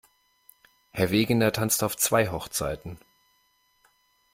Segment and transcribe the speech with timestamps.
[0.89, 2.97] Herr Wegener tanzt auf zwei Hochzeiten.